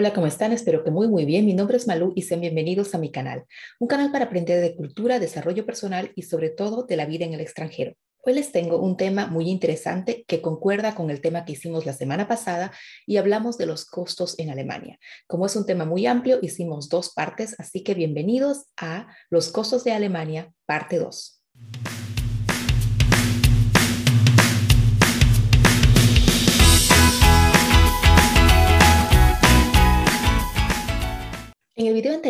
Hola, 0.00 0.14
¿cómo 0.14 0.26
están? 0.26 0.50
Espero 0.52 0.82
que 0.82 0.90
muy, 0.90 1.08
muy 1.08 1.26
bien. 1.26 1.44
Mi 1.44 1.52
nombre 1.52 1.76
es 1.76 1.86
Malú 1.86 2.14
y 2.16 2.22
sean 2.22 2.40
bienvenidos 2.40 2.94
a 2.94 2.98
mi 2.98 3.12
canal, 3.12 3.44
un 3.78 3.86
canal 3.86 4.10
para 4.10 4.24
aprender 4.24 4.58
de 4.62 4.74
cultura, 4.74 5.18
desarrollo 5.18 5.66
personal 5.66 6.10
y 6.16 6.22
sobre 6.22 6.48
todo 6.48 6.84
de 6.84 6.96
la 6.96 7.04
vida 7.04 7.26
en 7.26 7.34
el 7.34 7.40
extranjero. 7.40 7.92
Hoy 8.22 8.32
les 8.32 8.50
tengo 8.50 8.78
un 8.78 8.96
tema 8.96 9.26
muy 9.26 9.50
interesante 9.50 10.24
que 10.26 10.40
concuerda 10.40 10.94
con 10.94 11.10
el 11.10 11.20
tema 11.20 11.44
que 11.44 11.52
hicimos 11.52 11.84
la 11.84 11.92
semana 11.92 12.26
pasada 12.26 12.72
y 13.06 13.18
hablamos 13.18 13.58
de 13.58 13.66
los 13.66 13.84
costos 13.84 14.38
en 14.38 14.48
Alemania. 14.48 14.98
Como 15.26 15.44
es 15.44 15.54
un 15.54 15.66
tema 15.66 15.84
muy 15.84 16.06
amplio, 16.06 16.38
hicimos 16.40 16.88
dos 16.88 17.12
partes, 17.12 17.54
así 17.58 17.82
que 17.84 17.92
bienvenidos 17.92 18.68
a 18.78 19.06
Los 19.28 19.52
costos 19.52 19.84
de 19.84 19.92
Alemania, 19.92 20.50
parte 20.64 20.98
2. 20.98 21.42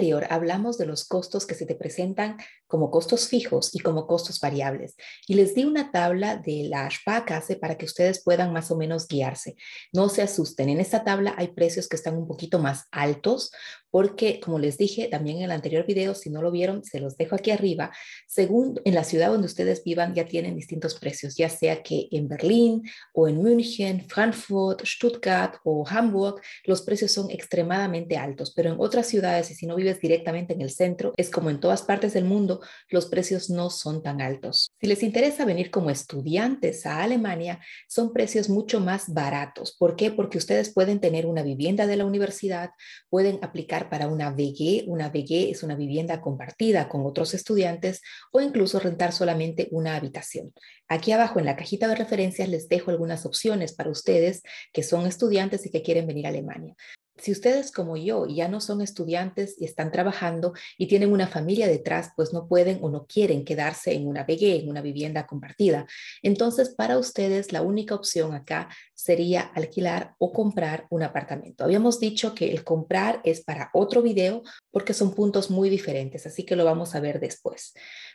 Anterior 0.01 0.27
hablamos 0.31 0.79
de 0.79 0.87
los 0.87 1.05
costos 1.05 1.47
que 1.47 1.55
se 1.55 1.67
te 1.67 1.75
presentan 1.75 2.39
como 2.67 2.91
costos 2.91 3.29
fijos 3.29 3.75
y 3.75 3.81
como 3.81 4.07
costos 4.07 4.41
variables. 4.41 4.97
Y 5.27 5.35
les 5.35 5.55
di 5.55 5.65
una 5.65 5.93
tabla 5.93 6.37
de 6.37 6.69
la 6.71 6.89
Sparkasse 6.91 7.57
para 7.57 7.77
que 7.77 7.85
ustedes 7.85 8.23
puedan 8.25 8.51
más 8.51 8.71
o 8.71 8.77
menos 8.77 9.07
guiarse. 9.07 9.57
No 9.93 10.09
se 10.09 10.23
asusten, 10.23 10.71
en 10.71 10.81
esta 10.81 11.05
tabla 11.05 11.35
hay 11.37 11.49
precios 11.49 11.87
que 11.87 11.97
están 11.97 12.17
un 12.17 12.27
poquito 12.27 12.59
más 12.59 12.87
altos 12.91 13.51
porque, 13.91 14.41
como 14.41 14.59
les 14.59 14.79
dije 14.79 15.09
también 15.09 15.39
en 15.39 15.45
el 15.45 15.51
anterior 15.51 15.85
video, 15.87 16.15
si 16.15 16.31
no 16.31 16.43
lo 16.43 16.51
vieron, 16.51 16.85
se 16.85 17.01
los 17.01 17.17
dejo 17.17 17.35
aquí 17.35 17.51
arriba. 17.51 17.91
Según 18.27 18.81
en 18.85 18.95
la 18.95 19.05
ciudad 19.05 19.31
donde 19.31 19.47
ustedes 19.47 19.83
vivan, 19.85 20.15
ya 20.15 20.27
tienen 20.27 20.57
distintos 20.57 20.95
precios, 20.95 21.37
ya 21.37 21.49
sea 21.49 21.83
que 21.83 22.09
en 22.11 22.29
Berlín 22.29 22.83
o 23.13 23.29
en 23.29 23.37
München, 23.39 24.07
Frankfurt, 24.09 24.85
Stuttgart 24.85 25.57
o 25.65 25.85
Hamburg, 25.89 26.41
los 26.65 26.83
precios 26.83 27.13
son 27.13 27.31
extremadamente 27.31 28.17
altos, 28.17 28.53
pero 28.55 28.73
en 28.73 28.77
otras 28.79 29.07
ciudades 29.07 29.51
y 29.51 29.55
si 29.55 29.67
no 29.67 29.77
vives 29.77 30.01
directamente 30.01 30.55
en 30.55 30.61
el 30.61 30.71
centro, 30.71 31.13
es 31.17 31.31
como 31.31 31.51
en 31.51 31.61
todas 31.61 31.83
partes 31.83 32.15
del 32.15 32.25
mundo, 32.25 32.61
los 32.89 33.07
precios 33.07 33.51
no 33.51 33.71
son 33.71 34.03
tan 34.03 34.21
altos. 34.21 34.73
Si 34.81 34.87
les 34.87 35.03
interesa 35.03 35.45
venir 35.45 35.71
como 35.71 35.91
estudiantes 35.91 36.87
a 36.87 37.03
Alemania, 37.03 37.61
son 37.89 38.13
precios 38.13 38.49
mucho 38.49 38.81
más 38.81 39.13
baratos. 39.13 39.77
¿Por 39.77 39.97
qué? 39.97 40.11
Porque 40.11 40.39
ustedes 40.39 40.73
pueden 40.73 41.01
tener 41.01 41.27
una 41.27 41.43
vivienda 41.43 41.87
de 41.87 41.97
la 41.97 42.05
universidad, 42.05 42.71
pueden 43.09 43.39
aplicar 43.43 43.80
para 43.89 44.09
una 44.09 44.31
VG. 44.31 44.85
Una 44.87 45.09
VG 45.09 45.51
es 45.51 45.63
una 45.63 45.75
vivienda 45.75 46.21
compartida 46.21 46.89
con 46.89 47.07
otros 47.07 47.35
estudiantes 47.35 48.03
o 48.33 48.41
incluso 48.41 48.79
rentar 48.81 49.13
solamente 49.13 49.69
una 49.71 49.97
habitación. 49.97 50.53
Aquí 50.89 51.13
abajo 51.13 51.39
en 51.39 51.47
la 51.47 51.57
cajita 51.57 51.89
de 51.89 51.95
referencias 51.95 52.49
les 52.49 52.69
dejo 52.69 52.91
algunas 52.91 53.25
opciones 53.25 53.73
para 53.73 53.91
ustedes 53.91 54.43
que 54.73 54.83
son 54.83 55.07
estudiantes 55.07 55.65
y 55.67 55.71
que 55.71 55.83
quieren 55.83 56.07
venir 56.07 56.27
a 56.27 56.31
Alemania 56.31 56.75
si 57.21 57.33
ustedes 57.33 57.71
como 57.71 57.97
yo 57.97 58.27
ya 58.27 58.49
no 58.49 58.61
son 58.61 58.81
estudiantes 58.81 59.57
y 59.59 59.65
están 59.65 59.93
trabajando 59.93 60.53
y 60.79 60.87
tienen 60.87 61.13
una 61.13 61.27
familia 61.27 61.69
detrás, 61.69 62.11
pues 62.17 62.33
no 62.33 62.49
pueden 62.49 62.79
o 62.83 62.91
no 62.91 63.07
quieren 63.07 63.45
quedarse 63.45 63.93
en 63.93 64.07
una 64.07 64.25
BG, 64.25 64.63
en 64.63 64.69
una 64.69 64.81
vivienda 64.81 65.27
compartida. 65.27 65.87
Entonces, 66.23 66.75
para 66.75 66.99
ustedes 66.99 67.53
la 67.53 67.63
única 67.63 67.95
opción 67.95 68.35
acá 68.35 68.69
sería 68.95 69.43
alquilar 69.43 70.15
o 70.19 70.33
comprar 70.33 70.87
un 70.91 71.03
apartamento. 71.03 71.65
Habíamos 71.65 72.01
dicho 72.01 72.35
que 72.35 72.51
el 72.51 72.65
comprar 72.65 73.21
es 73.25 73.43
para 73.43 73.71
otro 73.73 74.03
video 74.03 74.43
porque 74.71 74.95
son 74.95 75.15
puntos 75.15 75.51
muy 75.51 75.69
diferentes, 75.69 76.27
así 76.27 76.45
que 76.45 76.57
lo 76.57 76.65
vamos 76.65 76.95
a 76.95 77.01
ver 77.01 77.21
después. 77.21 77.75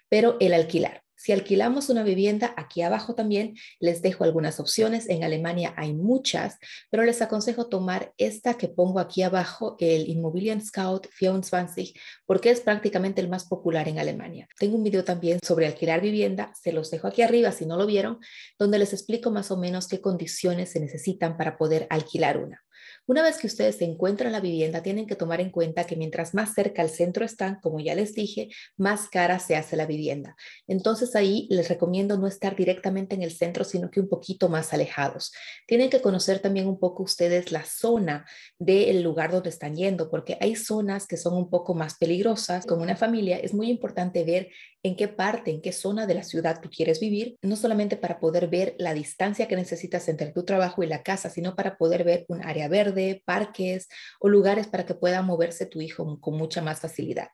Pero 0.10 0.38
el 0.40 0.54
alquilar. 0.54 1.05
Si 1.16 1.32
alquilamos 1.32 1.90
una 1.90 2.04
vivienda, 2.04 2.54
aquí 2.58 2.82
abajo 2.82 3.16
también 3.16 3.56
les 3.80 4.02
dejo 4.02 4.24
algunas 4.24 4.60
opciones. 4.60 5.10
En 5.10 5.24
Alemania 5.24 5.74
hay 5.78 5.94
muchas, 5.94 6.58
pero 6.90 7.04
les 7.04 7.22
aconsejo 7.22 7.68
tomar 7.68 8.14
esta 8.18 8.56
que 8.56 8.68
pongo 8.68 9.00
aquí 9.00 9.24
abajo, 9.24 9.78
el 9.80 10.10
Immobilien 10.10 10.62
Scout 10.62 11.08
24, 11.20 11.94
porque 12.26 12.50
es 12.50 12.62
prácticamente 12.62 13.22
el 13.22 13.30
más 13.30 13.46
popular 13.46 13.88
en 13.88 14.00
Alemania. 14.00 14.48
Tengo 14.60 14.76
un 14.76 14.84
video 14.84 15.04
también 15.04 15.40
sobre 15.42 15.68
alquilar 15.68 16.02
vivienda, 16.02 16.52
se 16.62 16.74
los 16.74 16.92
dejo 16.92 17.08
aquí 17.08 17.22
arriba 17.22 17.52
si 17.52 17.66
no 17.66 17.78
lo 17.78 17.86
vieron, 17.86 18.20
donde 18.60 18.80
les 18.80 18.94
explico 18.94 19.32
más 19.32 19.52
o 19.52 19.58
menos 19.58 19.88
qué 19.88 20.02
condiciones 20.02 20.72
se 20.72 20.80
necesitan 20.80 21.38
para 21.38 21.58
poder 21.58 21.88
alquilar 21.90 22.38
una. 22.38 22.65
Una 23.08 23.22
vez 23.22 23.38
que 23.38 23.48
ustedes 23.48 23.78
se 23.78 23.86
encuentran 23.86 24.32
la 24.32 24.40
vivienda, 24.40 24.82
tienen 24.82 25.08
que 25.08 25.16
tomar 25.16 25.42
en 25.42 25.52
cuenta 25.52 25.86
que 25.86 25.96
mientras 25.96 26.34
más 26.34 26.54
cerca 26.54 26.82
al 26.82 26.90
centro 26.90 27.26
están, 27.26 27.60
como 27.62 27.80
ya 27.80 27.96
les 27.96 28.14
dije, 28.14 28.50
más 28.78 29.10
cara 29.10 29.40
se 29.40 29.56
hace 29.56 29.76
la 29.76 29.86
vivienda. 29.86 30.36
Entonces 30.68 31.16
ahí 31.16 31.48
les 31.50 31.70
recomiendo 31.70 32.18
no 32.18 32.28
estar 32.28 32.56
directamente 32.56 33.16
en 33.16 33.22
el 33.22 33.32
centro, 33.32 33.64
sino 33.64 33.90
que 33.92 34.00
un 34.00 34.10
poquito 34.10 34.50
más 34.50 34.74
alejados. 34.74 35.32
Tienen 35.68 35.90
que 35.90 36.02
conocer 36.02 36.40
también 36.40 36.68
un 36.68 36.80
poco 36.80 37.04
ustedes 37.04 37.52
la 37.52 37.64
zona 37.64 38.26
del 38.60 39.04
lugar 39.04 39.32
donde 39.32 39.50
están 39.50 39.76
yendo, 39.76 40.10
porque 40.10 40.38
hay 40.42 40.56
zonas 40.56 41.08
que 41.08 41.18
son 41.18 41.36
un 41.36 41.50
poco 41.50 41.74
más 41.74 41.98
peligrosas. 41.98 42.66
Con 42.66 42.82
una 42.82 42.96
familia 42.96 43.38
es 43.38 43.54
muy 43.54 43.70
importante 43.70 44.24
ver 44.24 44.50
en 44.84 44.96
qué 44.96 45.08
parte, 45.08 45.52
en 45.52 45.62
qué 45.62 45.72
zona 45.72 46.06
de 46.06 46.14
la 46.14 46.24
ciudad 46.24 46.62
tú 46.62 46.70
quieres 46.70 47.00
vivir, 47.00 47.38
no 47.42 47.56
solamente 47.56 47.98
para 47.98 48.20
poder 48.20 48.48
ver 48.48 48.76
la 48.78 48.94
distancia 48.94 49.48
que 49.48 49.56
necesitas 49.56 50.08
entre 50.10 50.32
tu 50.32 50.44
trabajo 50.44 50.84
y 50.84 50.88
la 50.88 51.02
casa, 51.02 51.30
sino 51.30 51.56
para 51.56 51.78
poder 51.78 52.04
ver 52.04 52.26
un 52.28 52.44
área 52.44 52.65
verde 52.68 53.02
de 53.08 53.24
parques 53.26 53.88
o 54.20 54.30
lugares 54.30 54.68
para 54.68 54.86
que 54.86 54.96
pueda 54.96 55.22
moverse 55.22 55.66
tu 55.66 55.82
hijo 55.82 56.20
con 56.20 56.38
mucha 56.38 56.62
más 56.62 56.80
facilidad. 56.80 57.30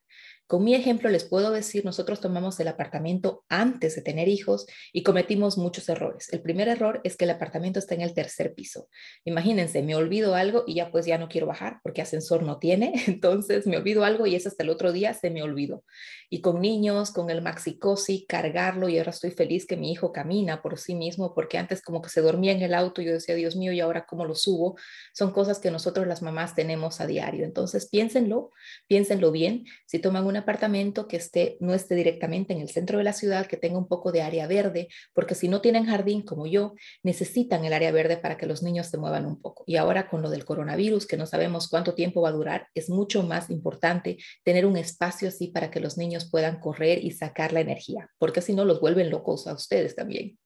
Con 0.52 0.66
mi 0.66 0.76
ejemplo 0.76 1.10
les 1.10 1.24
puedo 1.24 1.50
decir, 1.52 1.86
nosotros 1.86 2.20
tomamos 2.20 2.60
el 2.60 2.68
apartamento 2.68 3.46
antes 3.48 3.96
de 3.96 4.02
tener 4.02 4.28
hijos 4.28 4.66
y 4.92 5.02
cometimos 5.02 5.58
muchos 5.58 5.88
errores. 5.88 6.28
El 6.34 6.42
primer 6.42 6.68
error 6.68 7.00
es 7.06 7.16
que 7.16 7.24
el 7.24 7.32
apartamento 7.32 7.80
está 7.80 7.96
en 7.96 8.02
el 8.02 8.14
tercer 8.14 8.54
piso. 8.54 8.90
Imagínense, 9.24 9.82
me 9.82 9.96
olvido 9.96 10.36
algo 10.36 10.66
y 10.68 10.74
ya 10.74 10.92
pues 10.92 11.06
ya 11.06 11.18
no 11.18 11.30
quiero 11.30 11.48
bajar 11.48 11.80
porque 11.84 12.02
ascensor 12.02 12.44
no 12.44 12.60
tiene, 12.60 12.92
entonces 13.08 13.66
me 13.66 13.78
olvido 13.78 14.04
algo 14.04 14.28
y 14.28 14.36
es 14.36 14.46
hasta 14.46 14.64
el 14.64 14.70
otro 14.70 14.92
día 14.92 15.14
se 15.14 15.30
me 15.30 15.42
olvidó. 15.42 15.86
Y 16.30 16.42
con 16.42 16.60
niños, 16.60 17.12
con 17.12 17.30
el 17.30 17.42
maxicosi, 17.42 18.26
cargarlo 18.28 18.90
y 18.90 18.98
ahora 18.98 19.12
estoy 19.12 19.32
feliz 19.32 19.66
que 19.66 19.78
mi 19.78 19.90
hijo 19.94 20.12
camina 20.12 20.62
por 20.62 20.78
sí 20.78 20.96
mismo 20.96 21.34
porque 21.34 21.60
antes 21.60 21.82
como 21.82 22.02
que 22.02 22.10
se 22.10 22.20
dormía 22.20 22.52
en 22.52 22.62
el 22.62 22.74
auto 22.74 23.02
yo 23.02 23.14
decía, 23.14 23.36
Dios 23.36 23.56
mío, 23.56 23.72
¿y 23.72 23.80
ahora 23.80 24.06
cómo 24.06 24.26
lo 24.26 24.36
subo? 24.36 24.78
Son 25.14 25.32
cosas 25.32 25.60
que 25.60 25.72
nosotros 25.72 26.08
las 26.08 26.22
mamás 26.22 26.56
tenemos 26.56 27.00
a 27.00 27.08
diario. 27.08 27.46
Entonces 27.46 27.88
piénsenlo, 27.88 28.50
piénsenlo 28.90 29.32
bien. 29.32 29.64
Si 29.86 30.00
toman 30.00 30.26
una 30.26 30.41
apartamento 30.42 31.08
que 31.08 31.18
esté, 31.18 31.58
no 31.60 31.74
esté 31.74 31.96
directamente 31.96 32.54
en 32.54 32.60
el 32.60 32.70
centro 32.70 32.98
de 32.98 33.04
la 33.04 33.14
ciudad, 33.14 33.48
que 33.48 33.58
tenga 33.58 33.78
un 33.78 33.88
poco 33.88 34.12
de 34.12 34.22
área 34.22 34.48
verde, 34.48 34.90
porque 35.14 35.36
si 35.36 35.48
no 35.48 35.62
tienen 35.62 35.86
jardín 35.86 36.22
como 36.22 36.46
yo, 36.46 36.74
necesitan 37.04 37.64
el 37.66 37.74
área 37.74 37.92
verde 37.92 38.18
para 38.18 38.38
que 38.38 38.46
los 38.46 38.62
niños 38.64 38.88
se 38.88 38.98
muevan 38.98 39.26
un 39.26 39.42
poco. 39.42 39.64
Y 39.66 39.78
ahora 39.78 40.10
con 40.10 40.22
lo 40.22 40.30
del 40.30 40.46
coronavirus, 40.46 41.08
que 41.08 41.18
no 41.18 41.26
sabemos 41.26 41.70
cuánto 41.70 41.96
tiempo 41.96 42.22
va 42.22 42.30
a 42.30 42.34
durar, 42.34 42.68
es 42.76 42.90
mucho 42.90 43.24
más 43.24 43.50
importante 43.50 44.18
tener 44.44 44.66
un 44.66 44.78
espacio 44.78 45.30
así 45.30 45.48
para 45.48 45.72
que 45.72 45.80
los 45.80 45.98
niños 45.98 46.30
puedan 46.30 46.60
correr 46.60 47.04
y 47.04 47.12
sacar 47.12 47.54
la 47.54 47.62
energía, 47.62 48.10
porque 48.18 48.42
si 48.42 48.54
no 48.54 48.66
los 48.66 48.82
vuelven 48.82 49.10
locos 49.10 49.48
a 49.48 49.54
ustedes 49.54 49.96
también. 49.96 50.38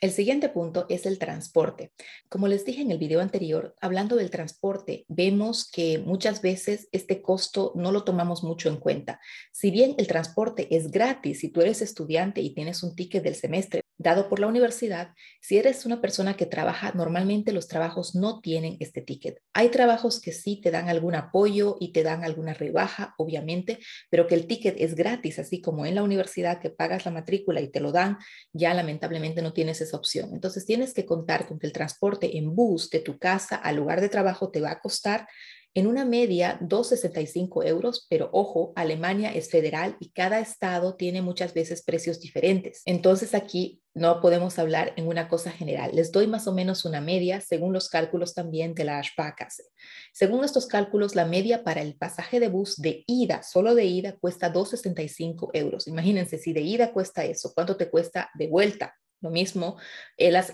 El 0.00 0.12
siguiente 0.12 0.48
punto 0.48 0.86
es 0.88 1.06
el 1.06 1.18
transporte. 1.18 1.90
Como 2.28 2.46
les 2.46 2.64
dije 2.64 2.82
en 2.82 2.92
el 2.92 2.98
video 2.98 3.20
anterior, 3.20 3.74
hablando 3.80 4.14
del 4.14 4.30
transporte, 4.30 5.04
vemos 5.08 5.68
que 5.68 5.98
muchas 5.98 6.40
veces 6.40 6.88
este 6.92 7.20
costo 7.20 7.72
no 7.74 7.90
lo 7.90 8.04
tomamos 8.04 8.44
mucho 8.44 8.68
en 8.68 8.76
cuenta. 8.76 9.18
Si 9.50 9.72
bien 9.72 9.96
el 9.98 10.06
transporte 10.06 10.68
es 10.76 10.92
gratis 10.92 11.40
si 11.40 11.48
tú 11.48 11.62
eres 11.62 11.82
estudiante 11.82 12.40
y 12.40 12.54
tienes 12.54 12.84
un 12.84 12.94
ticket 12.94 13.24
del 13.24 13.34
semestre 13.34 13.82
dado 13.96 14.28
por 14.28 14.38
la 14.38 14.46
universidad, 14.46 15.14
si 15.40 15.58
eres 15.58 15.84
una 15.84 16.00
persona 16.00 16.36
que 16.36 16.46
trabaja, 16.46 16.92
normalmente 16.94 17.52
los 17.52 17.66
trabajos 17.66 18.14
no 18.14 18.40
tienen 18.40 18.76
este 18.78 19.02
ticket. 19.02 19.42
Hay 19.52 19.70
trabajos 19.70 20.20
que 20.20 20.30
sí 20.30 20.60
te 20.60 20.70
dan 20.70 20.88
algún 20.88 21.16
apoyo 21.16 21.76
y 21.80 21.92
te 21.92 22.04
dan 22.04 22.22
alguna 22.22 22.54
rebaja, 22.54 23.14
obviamente, 23.18 23.80
pero 24.08 24.28
que 24.28 24.36
el 24.36 24.46
ticket 24.46 24.76
es 24.78 24.94
gratis, 24.94 25.40
así 25.40 25.60
como 25.60 25.84
en 25.84 25.96
la 25.96 26.04
universidad 26.04 26.60
que 26.60 26.70
pagas 26.70 27.04
la 27.04 27.10
matrícula 27.10 27.60
y 27.60 27.68
te 27.68 27.80
lo 27.80 27.90
dan, 27.90 28.18
ya 28.52 28.72
lamentablemente 28.72 29.42
no 29.42 29.52
tienes 29.52 29.80
opción. 29.94 30.30
Entonces 30.32 30.64
tienes 30.64 30.94
que 30.94 31.06
contar 31.06 31.46
con 31.46 31.58
que 31.58 31.66
el 31.66 31.72
transporte 31.72 32.36
en 32.36 32.54
bus 32.54 32.90
de 32.90 33.00
tu 33.00 33.18
casa 33.18 33.56
al 33.56 33.76
lugar 33.76 34.00
de 34.00 34.08
trabajo 34.08 34.50
te 34.50 34.60
va 34.60 34.72
a 34.72 34.80
costar 34.80 35.26
en 35.74 35.86
una 35.86 36.04
media 36.04 36.58
2,65 36.60 37.64
euros, 37.64 38.06
pero 38.10 38.30
ojo, 38.32 38.72
Alemania 38.74 39.32
es 39.32 39.48
federal 39.48 39.96
y 40.00 40.10
cada 40.10 40.40
estado 40.40 40.96
tiene 40.96 41.22
muchas 41.22 41.54
veces 41.54 41.84
precios 41.84 42.20
diferentes. 42.20 42.82
Entonces 42.84 43.34
aquí 43.34 43.80
no 43.94 44.20
podemos 44.20 44.58
hablar 44.58 44.92
en 44.96 45.06
una 45.06 45.28
cosa 45.28 45.52
general. 45.52 45.92
Les 45.94 46.10
doy 46.10 46.26
más 46.26 46.48
o 46.48 46.52
menos 46.52 46.84
una 46.84 47.00
media 47.00 47.40
según 47.40 47.72
los 47.72 47.88
cálculos 47.88 48.34
también 48.34 48.74
de 48.74 48.84
la 48.84 49.00
Sparkasse. 49.02 49.64
Según 50.12 50.44
estos 50.44 50.66
cálculos, 50.66 51.14
la 51.14 51.26
media 51.26 51.62
para 51.62 51.82
el 51.82 51.96
pasaje 51.96 52.40
de 52.40 52.48
bus 52.48 52.76
de 52.76 53.04
ida, 53.06 53.42
solo 53.42 53.74
de 53.74 53.84
ida, 53.84 54.16
cuesta 54.18 54.52
2,65 54.52 55.50
euros. 55.52 55.86
Imagínense, 55.86 56.38
si 56.38 56.52
de 56.52 56.62
ida 56.62 56.92
cuesta 56.92 57.24
eso, 57.24 57.52
¿cuánto 57.54 57.76
te 57.76 57.88
cuesta 57.88 58.30
de 58.34 58.48
vuelta? 58.48 58.96
Lo 59.20 59.30
mismo 59.30 59.76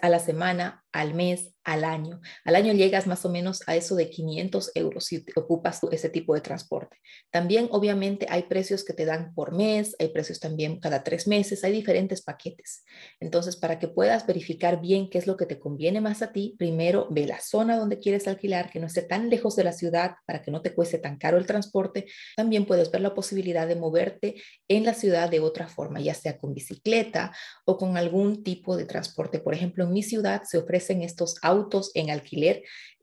a 0.02 0.08
la 0.08 0.19
semana, 0.19 0.84
al 0.93 1.14
mes, 1.14 1.54
al 1.64 1.84
año. 1.84 2.20
Al 2.44 2.56
año 2.56 2.72
llegas 2.72 3.06
más 3.06 3.25
o 3.25 3.31
menos 3.31 3.62
a 3.66 3.76
eso 3.76 3.94
de 3.96 4.11
500 4.11 4.72
euros 4.75 5.05
si 5.06 5.25
ocupas 5.34 5.81
ese 5.90 6.08
tipo 6.08 6.34
de 6.34 6.40
transporte. 6.40 6.99
También, 7.31 7.69
obviamente, 7.70 8.26
hay 8.28 8.44
precios 8.44 8.84
que 8.84 8.93
te 8.93 9.05
dan 9.05 9.34
por 9.34 9.55
mes, 9.55 9.96
hay 9.99 10.08
precios 10.08 10.40
también 10.40 10.81
cada 10.81 11.02
tres 11.02 11.26
meses, 11.26 11.64
hay 11.64 11.72
diferentes 11.72 12.22
paquetes. 12.22 12.84
Entonces, 13.20 13.56
para 13.56 13.78
que 13.78 13.88
puedas 13.88 14.26
verificar 14.26 14.81
bien 14.81 15.08
qué 15.08 15.19
es 15.19 15.26
lo 15.26 15.37
que 15.37 15.46
te 15.46 15.58
conviene 15.58 16.00
más 16.00 16.22
a 16.22 16.32
ti, 16.32 16.55
primero 16.58 17.08
ve 17.11 17.26
la 17.26 17.40
zona 17.40 17.76
donde 17.76 17.99
quieres 17.99 18.28
alquilar, 18.28 18.70
que 18.70 18.81
no 18.81 18.87
esté 18.87 19.02
tan 19.02 19.31
lejos 19.31 19.56
de 19.56 19.64
la 19.64 19.72
ciudad 19.72 20.17
para 20.26 20.43
que 20.43 20.50
no 20.50 20.62
te 20.62 20.75
cueste 20.75 20.99
tan 20.99 21.17
caro 21.17 21.38
el 21.38 21.46
transporte. 21.46 22.06
También 22.37 22.67
puedes 22.67 22.90
ver 22.90 23.00
la 23.00 23.14
posibilidad 23.14 23.67
de 23.67 23.76
moverte 23.76 24.34
en 24.69 24.84
la 24.84 24.94
ciudad 24.94 25.31
de 25.31 25.40
otra 25.40 25.69
forma, 25.69 26.00
ya 26.00 26.14
sea 26.14 26.38
con 26.38 26.55
bicicleta 26.55 27.32
o 27.64 27.76
con 27.76 27.96
algún 27.96 28.43
tipo 28.43 28.76
de 28.76 28.84
transporte. 28.84 29.40
Por 29.40 29.55
ejemplo, 29.55 29.84
en 29.84 29.93
mi 29.93 30.02
ciudad 30.02 30.43
se 30.44 30.58
ofrecen 30.58 31.02
estos 31.02 31.37
autos 31.55 31.91
en 31.95 32.11
alquiler, 32.11 32.62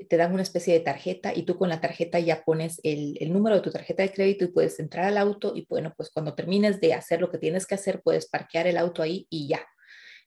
te 0.09 0.17
dan 0.17 0.33
una 0.33 0.43
especie 0.43 0.73
de 0.73 0.81
tarjeta 0.81 1.33
y 1.35 1.43
tú 1.43 1.57
con 1.57 1.69
la 1.69 1.81
tarjeta 1.81 2.19
ya 2.19 2.43
pones 2.43 2.79
el, 2.83 3.15
número 3.31 3.55
de 3.55 3.61
tu 3.61 3.71
tarjeta 3.71 4.03
de 4.03 4.11
crédito 4.11 4.45
y 4.45 4.51
puedes 4.51 4.79
entrar 4.79 5.05
al 5.05 5.17
auto 5.17 5.53
y 5.55 5.65
bueno, 5.69 5.93
pues 5.95 6.09
cuando 6.09 6.35
termines 6.35 6.79
de 6.81 6.93
hacer 6.93 7.21
lo 7.21 7.31
que 7.31 7.37
tienes 7.37 7.65
que 7.65 7.75
hacer, 7.75 8.01
puedes 8.01 8.27
parquear 8.29 8.67
el 8.67 8.77
auto 8.77 9.01
ahí 9.01 9.27
y 9.29 9.47
ya. 9.47 9.65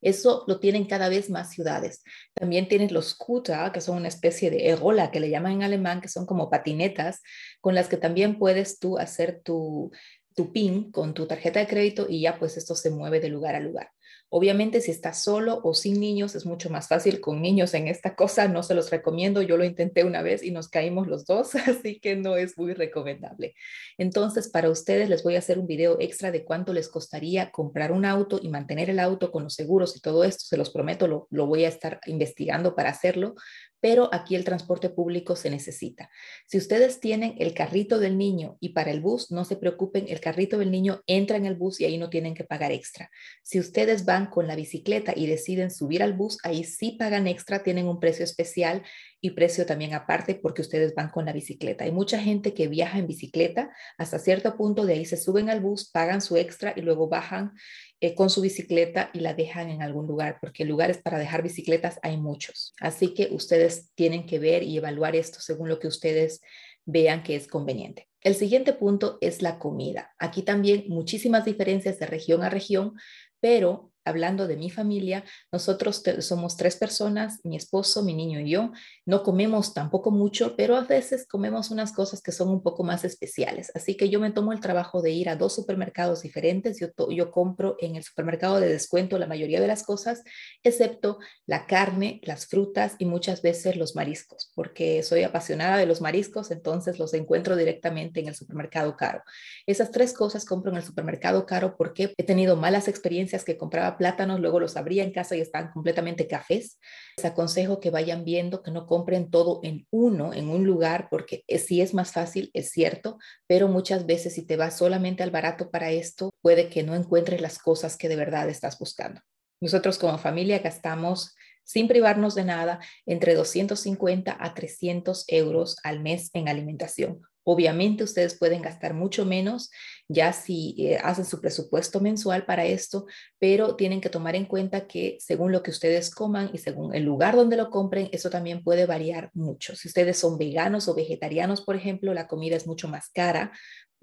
Eso 0.01 0.43
lo 0.47 0.59
tienen 0.59 0.85
cada 0.85 1.09
vez 1.09 1.29
más 1.29 1.51
ciudades. 1.51 2.03
También 2.33 2.67
tienes 2.67 2.91
los 2.91 3.09
Scooter, 3.09 3.71
que 3.71 3.81
son 3.81 3.97
una 3.97 4.09
especie 4.09 4.51
de 4.51 4.69
erola, 4.69 5.09
que 5.09 5.19
le 5.19 5.29
llaman 5.29 5.53
en 5.53 5.63
alemán, 5.63 6.01
que 6.01 6.09
son 6.09 6.25
como 6.25 6.49
patinetas, 6.49 7.21
con 7.61 7.73
las 7.73 7.87
que 7.87 7.97
también 7.97 8.37
puedes 8.37 8.77
tú 8.77 8.99
hacer 8.99 9.41
tu, 9.43 9.91
tu 10.35 10.51
PIN 10.51 10.91
con 10.91 11.13
tu 11.13 11.25
tarjeta 11.25 11.59
de 11.59 11.67
crédito 11.67 12.05
y 12.07 12.21
ya 12.21 12.37
pues 12.37 12.57
esto 12.57 12.75
se 12.75 12.91
mueve 12.91 13.19
de 13.19 13.29
lugar 13.29 13.55
a 13.55 13.59
lugar. 13.59 13.89
Obviamente, 14.37 14.81
si 14.81 14.91
estás 14.91 15.23
solo 15.23 15.61
o 15.63 15.73
sin 15.73 15.97
niños, 15.97 16.35
es 16.35 16.45
mucho 16.45 16.69
más 16.69 16.89
fácil 16.89 17.21
con 17.21 17.41
niños 17.41 17.73
en 17.73 17.87
esta 17.87 18.17
cosa. 18.17 18.49
No 18.49 18.63
se 18.63 18.75
los 18.75 18.91
recomiendo. 18.91 19.41
Yo 19.41 19.55
lo 19.55 19.63
intenté 19.63 20.03
una 20.03 20.21
vez 20.21 20.43
y 20.43 20.51
nos 20.51 20.67
caímos 20.67 21.07
los 21.07 21.25
dos, 21.25 21.55
así 21.67 22.01
que 22.01 22.17
no 22.17 22.35
es 22.35 22.57
muy 22.57 22.73
recomendable. 22.73 23.55
Entonces, 23.97 24.49
para 24.49 24.69
ustedes 24.69 25.07
les 25.07 25.23
voy 25.23 25.35
a 25.35 25.39
hacer 25.39 25.57
un 25.57 25.67
video 25.67 25.95
extra 26.01 26.33
de 26.33 26.43
cuánto 26.43 26.73
les 26.73 26.89
costaría 26.89 27.49
comprar 27.51 27.93
un 27.93 28.03
auto 28.03 28.37
y 28.41 28.49
mantener 28.49 28.89
el 28.89 28.99
auto 28.99 29.31
con 29.31 29.43
los 29.43 29.53
seguros 29.53 29.95
y 29.95 30.01
todo 30.01 30.25
esto. 30.25 30.43
Se 30.43 30.57
los 30.57 30.69
prometo, 30.69 31.07
lo, 31.07 31.29
lo 31.31 31.47
voy 31.47 31.63
a 31.63 31.69
estar 31.69 32.01
investigando 32.05 32.75
para 32.75 32.89
hacerlo, 32.89 33.35
pero 33.79 34.09
aquí 34.13 34.35
el 34.35 34.43
transporte 34.43 34.89
público 34.89 35.35
se 35.35 35.49
necesita. 35.49 36.09
Si 36.47 36.57
ustedes 36.57 36.99
tienen 36.99 37.35
el 37.39 37.53
carrito 37.53 37.99
del 37.99 38.17
niño 38.17 38.57
y 38.59 38.69
para 38.69 38.91
el 38.91 39.01
bus, 39.01 39.31
no 39.31 39.45
se 39.45 39.55
preocupen, 39.55 40.05
el 40.07 40.19
carrito 40.19 40.57
del 40.57 40.71
niño 40.71 41.01
entra 41.07 41.37
en 41.37 41.45
el 41.45 41.55
bus 41.55 41.79
y 41.79 41.85
ahí 41.85 41.97
no 41.97 42.09
tienen 42.09 42.33
que 42.33 42.43
pagar 42.43 42.71
extra. 42.71 43.09
Si 43.43 43.59
ustedes 43.59 44.05
van 44.05 44.27
con 44.27 44.47
la 44.47 44.55
bicicleta 44.55 45.13
y 45.15 45.27
deciden 45.27 45.71
subir 45.71 46.03
al 46.03 46.13
bus, 46.13 46.37
ahí 46.43 46.63
sí 46.63 46.95
pagan 46.97 47.27
extra, 47.27 47.63
tienen 47.63 47.87
un 47.87 47.99
precio 47.99 48.23
especial 48.23 48.83
y 49.25 49.31
precio 49.31 49.65
también 49.65 49.95
aparte 49.95 50.35
porque 50.35 50.61
ustedes 50.61 50.93
van 50.93 51.09
con 51.09 51.25
la 51.25 51.33
bicicleta. 51.33 51.83
Hay 51.83 51.91
mucha 51.91 52.19
gente 52.19 52.53
que 52.53 52.67
viaja 52.67 52.99
en 52.99 53.07
bicicleta 53.07 53.71
hasta 53.97 54.19
cierto 54.19 54.55
punto, 54.55 54.85
de 54.85 54.93
ahí 54.93 55.05
se 55.05 55.17
suben 55.17 55.49
al 55.49 55.61
bus, 55.61 55.89
pagan 55.89 56.21
su 56.21 56.37
extra 56.37 56.73
y 56.75 56.81
luego 56.81 57.09
bajan 57.09 57.53
eh, 58.01 58.13
con 58.13 58.29
su 58.29 58.41
bicicleta 58.41 59.09
y 59.13 59.21
la 59.21 59.33
dejan 59.33 59.71
en 59.71 59.81
algún 59.81 60.05
lugar, 60.05 60.37
porque 60.39 60.63
lugares 60.63 60.99
para 60.99 61.17
dejar 61.17 61.41
bicicletas 61.41 61.97
hay 62.03 62.17
muchos. 62.17 62.75
Así 62.79 63.15
que 63.15 63.29
ustedes 63.31 63.89
tienen 63.95 64.27
que 64.27 64.37
ver 64.37 64.61
y 64.61 64.77
evaluar 64.77 65.15
esto 65.15 65.39
según 65.39 65.69
lo 65.69 65.79
que 65.79 65.87
ustedes 65.87 66.41
vean 66.85 67.23
que 67.23 67.35
es 67.35 67.47
conveniente. 67.47 68.07
El 68.21 68.35
siguiente 68.35 68.73
punto 68.73 69.17
es 69.21 69.41
la 69.41 69.57
comida. 69.57 70.13
Aquí 70.19 70.43
también 70.43 70.85
muchísimas 70.87 71.45
diferencias 71.45 71.97
de 71.97 72.05
región 72.05 72.43
a 72.43 72.49
región, 72.49 72.93
pero 73.39 73.91
hablando 74.05 74.47
de 74.47 74.55
mi 74.55 74.69
familia, 74.69 75.23
nosotros 75.51 76.01
somos 76.19 76.55
tres 76.55 76.77
personas, 76.77 77.39
mi 77.43 77.57
esposo, 77.57 78.03
mi 78.03 78.13
niño 78.13 78.39
y 78.39 78.51
yo. 78.51 78.71
No 79.05 79.23
comemos 79.23 79.73
tampoco 79.73 80.11
mucho, 80.11 80.55
pero 80.55 80.77
a 80.77 80.81
veces 80.81 81.27
comemos 81.27 81.71
unas 81.71 81.91
cosas 81.91 82.21
que 82.21 82.31
son 82.31 82.49
un 82.49 82.61
poco 82.61 82.83
más 82.83 83.03
especiales. 83.03 83.71
Así 83.75 83.97
que 83.97 84.09
yo 84.09 84.19
me 84.19 84.31
tomo 84.31 84.53
el 84.53 84.59
trabajo 84.59 85.01
de 85.01 85.11
ir 85.11 85.29
a 85.29 85.35
dos 85.35 85.55
supermercados 85.55 86.21
diferentes. 86.21 86.79
Yo, 86.79 86.87
yo 87.09 87.31
compro 87.31 87.75
en 87.79 87.95
el 87.95 88.03
supermercado 88.03 88.59
de 88.59 88.67
descuento 88.67 89.17
la 89.17 89.27
mayoría 89.27 89.59
de 89.59 89.67
las 89.67 89.83
cosas, 89.83 90.23
excepto 90.63 91.19
la 91.45 91.65
carne, 91.65 92.21
las 92.23 92.45
frutas 92.45 92.95
y 92.99 93.05
muchas 93.05 93.41
veces 93.41 93.75
los 93.75 93.95
mariscos, 93.95 94.51
porque 94.55 95.03
soy 95.03 95.23
apasionada 95.23 95.77
de 95.77 95.85
los 95.85 96.01
mariscos, 96.01 96.51
entonces 96.51 96.99
los 96.99 97.13
encuentro 97.13 97.55
directamente 97.55 98.19
en 98.19 98.27
el 98.27 98.35
supermercado 98.35 98.95
caro. 98.95 99.23
Esas 99.65 99.91
tres 99.91 100.13
cosas 100.13 100.45
compro 100.45 100.71
en 100.71 100.77
el 100.77 100.83
supermercado 100.83 101.45
caro 101.45 101.75
porque 101.77 102.13
he 102.17 102.23
tenido 102.23 102.55
malas 102.55 102.87
experiencias 102.87 103.43
que 103.43 103.57
compraba 103.57 103.94
plátanos, 103.97 104.39
luego 104.39 104.59
los 104.59 104.77
abría 104.77 105.03
en 105.03 105.11
casa 105.11 105.35
y 105.35 105.41
estaban 105.41 105.71
completamente 105.71 106.27
cafés. 106.27 106.79
Les 107.17 107.25
aconsejo 107.25 107.79
que 107.79 107.89
vayan 107.89 108.23
viendo, 108.23 108.63
que 108.63 108.71
no 108.71 108.85
compren 108.85 109.29
todo 109.29 109.59
en 109.63 109.87
uno, 109.91 110.33
en 110.33 110.49
un 110.49 110.65
lugar, 110.65 111.07
porque 111.09 111.43
si 111.47 111.81
es 111.81 111.93
más 111.93 112.11
fácil, 112.11 112.51
es 112.53 112.71
cierto, 112.71 113.17
pero 113.47 113.67
muchas 113.67 114.05
veces 114.05 114.33
si 114.33 114.45
te 114.45 114.57
vas 114.57 114.77
solamente 114.77 115.23
al 115.23 115.31
barato 115.31 115.71
para 115.71 115.91
esto, 115.91 116.31
puede 116.41 116.69
que 116.69 116.83
no 116.83 116.95
encuentres 116.95 117.41
las 117.41 117.59
cosas 117.59 117.97
que 117.97 118.09
de 118.09 118.15
verdad 118.15 118.49
estás 118.49 118.77
buscando. 118.79 119.21
Nosotros 119.61 119.97
como 119.97 120.17
familia 120.17 120.59
gastamos 120.59 121.35
sin 121.63 121.87
privarnos 121.87 122.35
de 122.35 122.45
nada, 122.45 122.79
entre 123.05 123.33
250 123.33 124.37
a 124.39 124.53
300 124.53 125.25
euros 125.27 125.77
al 125.83 125.99
mes 125.99 126.29
en 126.33 126.47
alimentación. 126.47 127.21
Obviamente 127.47 128.03
ustedes 128.03 128.37
pueden 128.37 128.61
gastar 128.61 128.93
mucho 128.93 129.23
menos 129.23 129.71
ya 130.07 130.33
si 130.33 130.75
eh, 130.77 130.97
hacen 131.01 131.25
su 131.25 131.41
presupuesto 131.41 131.99
mensual 131.99 132.45
para 132.45 132.65
esto, 132.65 133.05
pero 133.39 133.75
tienen 133.75 134.01
que 134.01 134.09
tomar 134.09 134.35
en 134.35 134.45
cuenta 134.45 134.87
que 134.87 135.17
según 135.19 135.51
lo 135.51 135.63
que 135.63 135.71
ustedes 135.71 136.13
coman 136.13 136.49
y 136.53 136.57
según 136.57 136.93
el 136.93 137.03
lugar 137.03 137.35
donde 137.35 137.57
lo 137.57 137.69
compren, 137.69 138.09
eso 138.11 138.29
también 138.29 138.63
puede 138.63 138.85
variar 138.85 139.31
mucho. 139.33 139.75
Si 139.75 139.87
ustedes 139.87 140.17
son 140.17 140.37
veganos 140.37 140.87
o 140.87 140.95
vegetarianos, 140.95 141.61
por 141.61 141.75
ejemplo, 141.75 142.13
la 142.13 142.27
comida 142.27 142.55
es 142.55 142.67
mucho 142.67 142.87
más 142.87 143.09
cara 143.09 143.51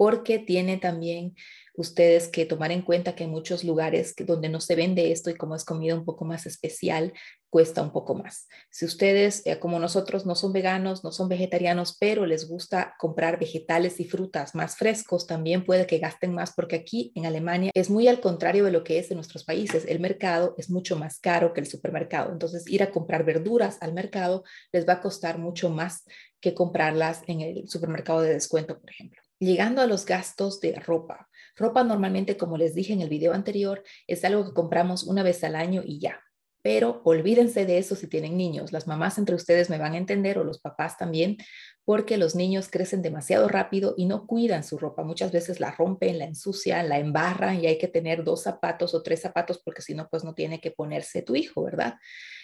porque 0.02 0.40
tiene 0.40 0.78
también 0.78 1.36
ustedes 1.74 2.26
que 2.26 2.44
tomar 2.44 2.72
en 2.72 2.82
cuenta 2.82 3.14
que 3.14 3.22
en 3.22 3.30
muchos 3.30 3.62
lugares 3.62 4.16
donde 4.26 4.48
no 4.48 4.60
se 4.60 4.74
vende 4.74 5.12
esto 5.12 5.30
y 5.30 5.36
como 5.36 5.54
es 5.54 5.64
comida 5.64 5.94
un 5.94 6.04
poco 6.04 6.24
más 6.24 6.44
especial, 6.44 7.12
cuesta 7.48 7.82
un 7.82 7.92
poco 7.92 8.16
más. 8.16 8.48
Si 8.68 8.84
ustedes, 8.84 9.46
eh, 9.46 9.60
como 9.60 9.78
nosotros, 9.78 10.26
no 10.26 10.34
son 10.34 10.52
veganos, 10.52 11.04
no 11.04 11.12
son 11.12 11.28
vegetarianos, 11.28 11.96
pero 12.00 12.26
les 12.26 12.48
gusta 12.48 12.96
comprar 12.98 13.38
vegetales 13.38 14.00
y 14.00 14.04
frutas 14.04 14.56
más 14.56 14.74
frescos, 14.74 15.28
también 15.28 15.64
puede 15.64 15.86
que 15.86 15.98
gasten 15.98 16.34
más 16.34 16.52
porque 16.52 16.74
aquí 16.74 17.12
en 17.14 17.24
Alemania 17.24 17.70
es 17.72 17.88
muy 17.88 18.08
al 18.08 18.20
contrario 18.20 18.64
de 18.64 18.72
lo 18.72 18.82
que 18.82 18.98
es 18.98 19.08
en 19.12 19.18
nuestros 19.18 19.44
países. 19.44 19.84
El 19.86 20.00
mercado 20.00 20.56
es 20.58 20.68
mucho 20.68 20.96
más 20.96 21.20
caro 21.20 21.52
que 21.52 21.60
el 21.60 21.68
supermercado. 21.68 22.32
Entonces, 22.32 22.68
ir 22.68 22.82
a 22.82 22.90
comprar 22.90 23.24
verduras 23.24 23.78
al 23.80 23.92
mercado 23.92 24.42
les 24.72 24.84
va 24.84 24.94
a 24.94 25.00
costar 25.00 25.38
mucho 25.38 25.70
más 25.70 26.02
que 26.40 26.54
comprarlas 26.54 27.22
en 27.28 27.40
el 27.40 27.68
supermercado 27.68 28.20
de 28.20 28.34
descuento, 28.34 28.80
por 28.80 28.90
ejemplo. 28.90 29.21
Llegando 29.42 29.82
a 29.82 29.88
los 29.88 30.06
gastos 30.06 30.60
de 30.60 30.76
ropa. 30.76 31.28
Ropa 31.56 31.82
normalmente, 31.82 32.36
como 32.36 32.56
les 32.56 32.76
dije 32.76 32.92
en 32.92 33.00
el 33.00 33.08
video 33.08 33.32
anterior, 33.32 33.82
es 34.06 34.24
algo 34.24 34.44
que 34.44 34.54
compramos 34.54 35.02
una 35.02 35.24
vez 35.24 35.42
al 35.42 35.56
año 35.56 35.82
y 35.84 35.98
ya. 35.98 36.22
Pero 36.62 37.02
olvídense 37.04 37.66
de 37.66 37.78
eso 37.78 37.96
si 37.96 38.06
tienen 38.06 38.36
niños. 38.36 38.70
Las 38.70 38.86
mamás 38.86 39.18
entre 39.18 39.34
ustedes 39.34 39.68
me 39.68 39.78
van 39.78 39.94
a 39.94 39.98
entender 39.98 40.38
o 40.38 40.44
los 40.44 40.60
papás 40.60 40.96
también, 40.96 41.38
porque 41.84 42.16
los 42.16 42.34
niños 42.34 42.68
crecen 42.70 43.02
demasiado 43.02 43.48
rápido 43.48 43.94
y 43.96 44.06
no 44.06 44.26
cuidan 44.26 44.62
su 44.64 44.78
ropa. 44.78 45.02
Muchas 45.02 45.32
veces 45.32 45.60
la 45.60 45.72
rompen, 45.72 46.18
la 46.18 46.24
ensucian, 46.24 46.88
la 46.88 46.98
embarran 46.98 47.62
y 47.62 47.66
hay 47.66 47.78
que 47.78 47.88
tener 47.88 48.24
dos 48.24 48.42
zapatos 48.42 48.94
o 48.94 49.02
tres 49.02 49.20
zapatos 49.20 49.60
porque 49.64 49.82
si 49.82 49.94
no, 49.94 50.08
pues 50.08 50.24
no 50.24 50.34
tiene 50.34 50.60
que 50.60 50.70
ponerse 50.70 51.22
tu 51.22 51.34
hijo, 51.34 51.64
¿verdad? 51.64 51.94